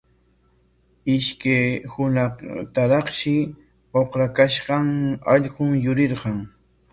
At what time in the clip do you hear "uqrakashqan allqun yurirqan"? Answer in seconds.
4.01-6.37